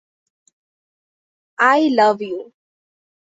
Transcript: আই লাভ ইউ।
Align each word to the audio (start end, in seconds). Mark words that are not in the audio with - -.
আই 1.59 1.81
লাভ 1.97 2.17
ইউ। 2.21 2.39